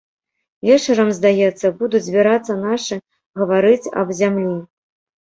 [0.69, 3.01] Вечарам, здаецца, будуць збірацца нашы
[3.45, 4.61] гаварыць аб зямлі.